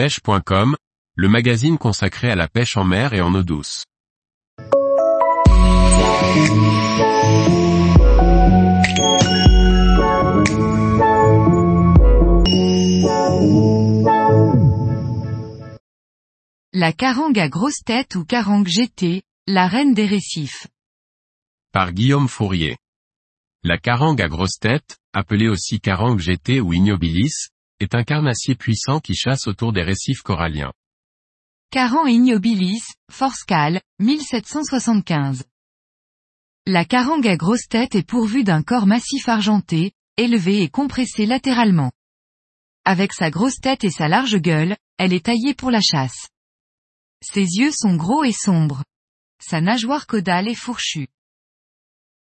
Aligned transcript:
pêche.com, 0.00 0.76
le 1.14 1.28
magazine 1.28 1.76
consacré 1.76 2.30
à 2.30 2.34
la 2.34 2.48
pêche 2.48 2.78
en 2.78 2.84
mer 2.84 3.12
et 3.12 3.20
en 3.20 3.34
eau 3.34 3.42
douce. 3.42 3.84
La 16.72 16.94
carangue 16.94 17.38
à 17.38 17.50
grosse 17.50 17.82
tête 17.84 18.14
ou 18.14 18.24
carangue 18.24 18.68
GT, 18.68 19.22
la 19.46 19.68
reine 19.68 19.92
des 19.92 20.06
récifs. 20.06 20.66
Par 21.74 21.92
Guillaume 21.92 22.28
Fourier. 22.28 22.78
La 23.62 23.76
carangue 23.76 24.22
à 24.22 24.28
grosse 24.28 24.58
tête, 24.58 24.96
appelée 25.12 25.48
aussi 25.48 25.78
carangue 25.78 26.20
GT 26.20 26.62
ou 26.62 26.72
ignobilis, 26.72 27.50
est 27.80 27.94
un 27.94 28.04
carnassier 28.04 28.54
puissant 28.54 29.00
qui 29.00 29.14
chasse 29.14 29.46
autour 29.46 29.72
des 29.72 29.82
récifs 29.82 30.22
coralliens. 30.22 30.72
Caran 31.70 32.06
ignobilis, 32.06 32.82
Forscal, 33.10 33.80
1775. 34.00 35.44
La 36.66 36.84
carangue 36.84 37.26
à 37.26 37.36
grosse 37.36 37.68
tête 37.68 37.94
est 37.94 38.06
pourvue 38.06 38.44
d'un 38.44 38.62
corps 38.62 38.86
massif 38.86 39.28
argenté, 39.28 39.92
élevé 40.16 40.62
et 40.62 40.68
compressé 40.68 41.26
latéralement. 41.26 41.90
Avec 42.84 43.12
sa 43.12 43.30
grosse 43.30 43.60
tête 43.60 43.84
et 43.84 43.90
sa 43.90 44.08
large 44.08 44.36
gueule, 44.36 44.76
elle 44.98 45.12
est 45.12 45.26
taillée 45.26 45.54
pour 45.54 45.70
la 45.70 45.80
chasse. 45.80 46.28
Ses 47.22 47.56
yeux 47.56 47.72
sont 47.72 47.96
gros 47.96 48.24
et 48.24 48.32
sombres. 48.32 48.84
Sa 49.42 49.60
nageoire 49.60 50.06
caudale 50.06 50.48
est 50.48 50.54
fourchue. 50.54 51.08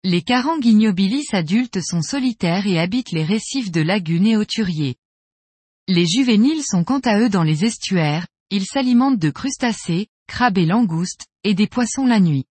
Les 0.03 0.21
carangues 0.21 0.65
ignobilis 0.65 1.27
adultes 1.33 1.81
sont 1.81 2.01
solitaires 2.01 2.67
et 2.67 2.79
habitent 2.79 3.11
les 3.11 3.25
récifs 3.25 3.71
de 3.71 3.81
lagunes 3.81 4.27
et 4.27 4.37
hauturiers. 4.37 4.95
Les 5.91 6.05
juvéniles 6.05 6.61
sont 6.63 6.83
quant 6.83 6.99
à 6.99 7.19
eux 7.19 7.29
dans 7.29 7.41
les 7.41 7.65
estuaires, 7.65 8.27
ils 8.51 8.67
s'alimentent 8.67 9.17
de 9.17 9.31
crustacés, 9.31 10.05
crabes 10.27 10.59
et 10.59 10.67
langoustes, 10.67 11.25
et 11.43 11.55
des 11.55 11.65
poissons 11.65 12.05
la 12.05 12.19
nuit. 12.19 12.45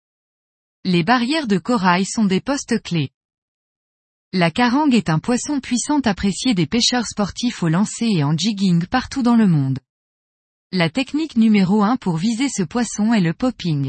Les 0.84 1.04
barrières 1.04 1.46
de 1.46 1.58
corail 1.58 2.04
sont 2.04 2.24
des 2.24 2.40
postes 2.40 2.82
clés. 2.82 3.10
La 4.32 4.50
carangue 4.50 4.92
est 4.92 5.08
un 5.08 5.20
poisson 5.20 5.60
puissant 5.60 6.00
apprécié 6.00 6.54
des 6.54 6.66
pêcheurs 6.66 7.06
sportifs 7.06 7.62
au 7.62 7.68
lancer 7.68 8.06
et 8.06 8.24
en 8.24 8.36
jigging 8.36 8.86
partout 8.86 9.22
dans 9.22 9.36
le 9.36 9.46
monde. 9.46 9.78
La 10.72 10.90
technique 10.90 11.36
numéro 11.36 11.84
1 11.84 11.96
pour 11.96 12.16
viser 12.16 12.48
ce 12.48 12.64
poisson 12.64 13.12
est 13.12 13.20
le 13.20 13.34
popping. 13.34 13.88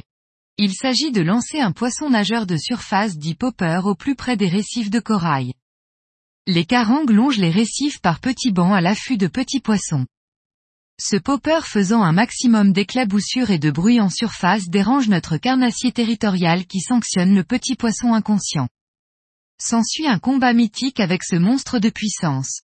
Il 0.60 0.76
s'agit 0.76 1.12
de 1.12 1.22
lancer 1.22 1.60
un 1.60 1.72
poisson 1.72 2.12
nageur 2.12 2.46
de 2.46 2.56
surface 2.56 3.18
dit 3.18 3.34
popper 3.34 3.82
au 3.84 3.96
plus 3.96 4.14
près 4.14 4.38
des 4.38 4.48
récifs 4.48 4.92
de 4.92 5.00
corail. 5.00 5.54
Les 6.52 6.66
carangues 6.66 7.12
longent 7.12 7.38
les 7.38 7.52
récifs 7.52 8.02
par 8.02 8.20
petits 8.20 8.52
bancs 8.52 8.74
à 8.74 8.82
l'affût 8.82 9.18
de 9.18 9.28
petits 9.28 9.60
poissons. 9.60 10.08
Ce 11.00 11.16
popper 11.16 11.60
faisant 11.64 12.02
un 12.02 12.12
maximum 12.12 12.74
d'éclaboussures 12.74 13.52
et 13.52 13.60
de 13.60 13.70
bruit 13.70 14.02
en 14.02 14.10
surface 14.10 14.68
dérange 14.68 15.10
notre 15.10 15.38
carnassier 15.38 15.92
territorial 15.92 16.66
qui 16.66 16.80
sanctionne 16.80 17.36
le 17.36 17.44
petit 17.44 17.76
poisson 17.76 18.16
inconscient. 18.16 18.68
S'ensuit 19.62 20.08
un 20.08 20.18
combat 20.18 20.54
mythique 20.54 21.00
avec 21.00 21.24
ce 21.24 21.36
monstre 21.36 21.78
de 21.78 21.92
puissance. 21.92 22.62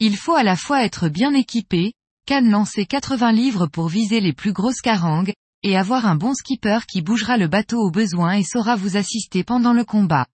Il 0.00 0.16
faut 0.16 0.34
à 0.34 0.42
la 0.42 0.56
fois 0.56 0.82
être 0.84 1.08
bien 1.08 1.32
équipé, 1.32 1.92
canne 2.26 2.50
lancer 2.50 2.84
80 2.84 3.30
livres 3.30 3.68
pour 3.68 3.86
viser 3.86 4.18
les 4.20 4.32
plus 4.32 4.52
grosses 4.52 4.80
carangues, 4.80 5.34
et 5.62 5.76
avoir 5.76 6.04
un 6.04 6.16
bon 6.16 6.34
skipper 6.34 6.80
qui 6.90 7.00
bougera 7.00 7.36
le 7.36 7.46
bateau 7.46 7.78
au 7.78 7.92
besoin 7.92 8.32
et 8.32 8.42
saura 8.42 8.74
vous 8.74 8.96
assister 8.96 9.44
pendant 9.44 9.72
le 9.72 9.84
combat. 9.84 10.26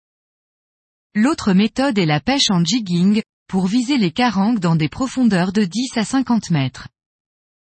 L'autre 1.18 1.54
méthode 1.54 1.96
est 1.96 2.04
la 2.04 2.20
pêche 2.20 2.50
en 2.50 2.62
jigging, 2.62 3.22
pour 3.48 3.66
viser 3.66 3.96
les 3.96 4.10
carangues 4.10 4.58
dans 4.58 4.76
des 4.76 4.90
profondeurs 4.90 5.50
de 5.50 5.64
10 5.64 5.96
à 5.96 6.04
50 6.04 6.50
mètres. 6.50 6.88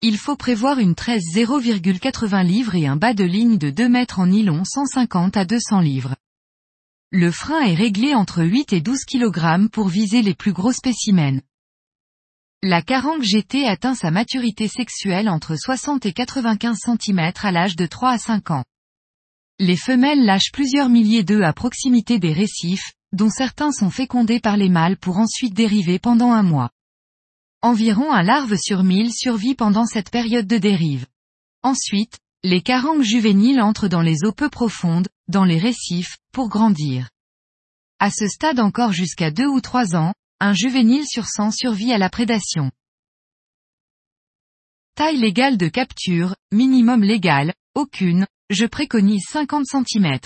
Il 0.01 0.17
faut 0.17 0.37
prévoir 0.37 0.79
une 0.79 0.95
tresse 0.95 1.25
0,80 1.35 2.47
livres 2.47 2.77
et 2.77 2.87
un 2.87 2.97
bas 2.97 3.13
de 3.13 3.25
ligne 3.25 3.59
de 3.59 3.69
2 3.69 3.91
mètres 3.91 4.21
en 4.21 4.29
nylon 4.29 4.65
150 4.65 5.37
à 5.37 5.45
200 5.45 5.81
livres. 5.81 6.17
Le 7.13 7.31
frein 7.31 7.61
est 7.61 7.75
réglé 7.75 8.15
entre 8.15 8.43
8 8.43 8.73
et 8.73 8.81
12 8.81 9.01
kg 9.05 9.69
pour 9.69 9.89
viser 9.89 10.23
les 10.23 10.35
plus 10.35 10.55
gros 10.55 10.73
spécimens. 10.73 11.43
La 12.63 12.81
carangue 12.81 13.23
GT 13.23 13.67
atteint 13.67 13.95
sa 13.95 14.11
maturité 14.11 14.67
sexuelle 14.67 15.29
entre 15.29 15.57
60 15.57 16.07
et 16.07 16.15
95 16.15 16.79
cm 16.87 17.33
à 17.43 17.53
l'âge 17.53 17.77
de 17.77 17.85
3 17.85 18.13
à 18.13 18.19
5 18.19 18.51
ans. 18.51 18.65
Les 19.59 19.77
femelles 19.77 20.25
lâchent 20.25 20.53
plusieurs 20.53 20.89
milliers 20.89 21.23
d'œufs 21.23 21.45
à 21.45 21.53
proximité 21.53 22.19
des 22.19 22.33
récifs, 22.33 22.93
dont 23.17 23.31
certains 23.31 23.73
sont 23.73 23.91
fécondés 23.91 24.39
par 24.39 24.57
les 24.57 24.69
mâles 24.69 24.97
pour 24.97 25.19
ensuite 25.19 25.55
dériver 25.55 25.99
pendant 25.99 26.33
un 26.33 26.43
mois. 26.43 26.71
Environ 27.63 28.13
un 28.13 28.23
larve 28.23 28.57
sur 28.57 28.85
mille 28.85 29.13
survit 29.13 29.55
pendant 29.55 29.87
cette 29.87 30.11
période 30.11 30.47
de 30.47 30.59
dérive. 30.59 31.07
Ensuite, 31.63 32.19
les 32.45 32.61
carangues 32.61 33.03
juvéniles 33.03 33.61
entrent 33.61 33.89
dans 33.89 34.03
les 34.03 34.25
eaux 34.25 34.33
peu 34.33 34.49
profondes, 34.49 35.09
dans 35.27 35.45
les 35.45 35.59
récifs, 35.59 36.19
pour 36.31 36.49
grandir. 36.49 37.09
À 37.99 38.11
ce 38.11 38.29
stade 38.29 38.61
encore 38.61 38.93
jusqu'à 38.93 39.31
deux 39.31 39.49
ou 39.49 39.61
trois 39.61 39.97
ans, 39.97 40.13
un 40.39 40.53
juvénile 40.53 41.07
sur 41.07 41.27
100 41.27 41.51
survit 41.51 41.93
à 41.93 41.99
la 41.99 42.11
prédation. 42.11 42.71
Taille 44.95 45.19
légale 45.19 45.57
de 45.57 45.69
capture, 45.69 46.37
minimum 46.53 47.03
légal, 47.03 47.55
aucune, 47.75 48.27
je 48.51 48.67
préconise 48.67 49.25
50 49.29 49.65
cm. 49.67 50.19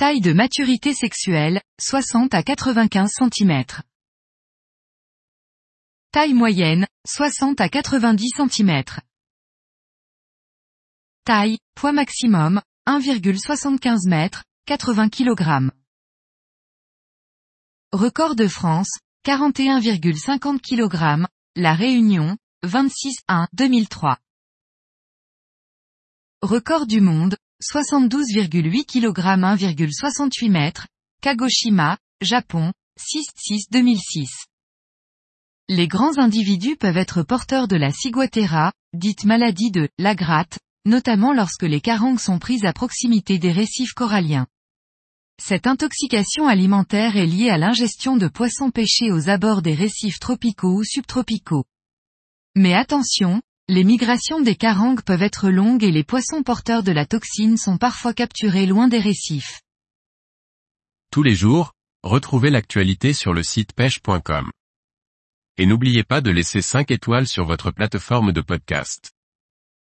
Taille 0.00 0.22
de 0.22 0.32
maturité 0.32 0.94
sexuelle, 0.94 1.60
60 1.78 2.32
à 2.32 2.42
95 2.42 3.10
cm. 3.18 3.64
Taille 6.10 6.32
moyenne, 6.32 6.86
60 7.06 7.60
à 7.60 7.68
90 7.68 8.30
cm. 8.34 8.82
Taille, 11.26 11.58
poids 11.74 11.92
maximum, 11.92 12.62
1,75 12.88 14.10
m, 14.10 14.30
80 14.64 15.10
kg. 15.10 15.70
Record 17.92 18.36
de 18.36 18.48
France, 18.48 19.00
41,50 19.26 20.60
kg, 20.62 21.26
La 21.56 21.74
Réunion, 21.74 22.38
26-1 22.64 23.48
2003. 23.52 24.16
Record 26.42 26.86
du 26.86 27.02
monde, 27.02 27.36
72,8 27.62 28.86
kg 28.86 29.12
1,68 29.12 30.46
m, 30.46 30.72
Kagoshima, 31.20 31.98
Japon, 32.22 32.72
6-6 32.98 33.70
2006. 33.70 34.46
Les 35.68 35.86
grands 35.86 36.16
individus 36.16 36.76
peuvent 36.76 36.96
être 36.96 37.22
porteurs 37.22 37.68
de 37.68 37.76
la 37.76 37.92
ciguatera, 37.92 38.72
dite 38.94 39.26
maladie 39.26 39.70
de 39.70 39.90
la 39.98 40.14
gratte, 40.14 40.58
notamment 40.86 41.34
lorsque 41.34 41.64
les 41.64 41.82
carangues 41.82 42.18
sont 42.18 42.38
prises 42.38 42.64
à 42.64 42.72
proximité 42.72 43.38
des 43.38 43.52
récifs 43.52 43.92
coralliens. 43.92 44.46
Cette 45.38 45.66
intoxication 45.66 46.48
alimentaire 46.48 47.18
est 47.18 47.26
liée 47.26 47.50
à 47.50 47.58
l'ingestion 47.58 48.16
de 48.16 48.28
poissons 48.28 48.70
pêchés 48.70 49.12
aux 49.12 49.28
abords 49.28 49.60
des 49.60 49.74
récifs 49.74 50.18
tropicaux 50.18 50.78
ou 50.78 50.84
subtropicaux. 50.84 51.66
Mais 52.56 52.72
attention, 52.72 53.42
les 53.70 53.84
migrations 53.84 54.40
des 54.40 54.56
carangues 54.56 55.02
peuvent 55.02 55.22
être 55.22 55.48
longues 55.48 55.84
et 55.84 55.92
les 55.92 56.02
poissons 56.02 56.42
porteurs 56.42 56.82
de 56.82 56.90
la 56.90 57.06
toxine 57.06 57.56
sont 57.56 57.78
parfois 57.78 58.12
capturés 58.12 58.66
loin 58.66 58.88
des 58.88 58.98
récifs. 58.98 59.60
Tous 61.12 61.22
les 61.22 61.36
jours, 61.36 61.72
retrouvez 62.02 62.50
l'actualité 62.50 63.12
sur 63.12 63.32
le 63.32 63.44
site 63.44 63.72
pêche.com. 63.72 64.50
Et 65.56 65.66
n'oubliez 65.66 66.02
pas 66.02 66.20
de 66.20 66.32
laisser 66.32 66.62
5 66.62 66.90
étoiles 66.90 67.28
sur 67.28 67.44
votre 67.44 67.70
plateforme 67.70 68.32
de 68.32 68.40
podcast. 68.40 69.12